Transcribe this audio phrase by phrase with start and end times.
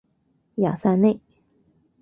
[0.55, 1.21] 雅塞内。